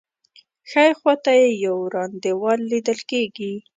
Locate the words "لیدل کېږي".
2.71-3.53